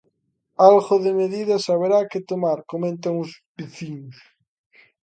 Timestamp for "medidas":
1.21-1.63